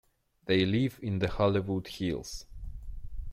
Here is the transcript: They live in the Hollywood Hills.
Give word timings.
They 0.45 0.65
live 0.65 0.99
in 1.03 1.19
the 1.19 1.27
Hollywood 1.29 1.87
Hills. 1.87 2.47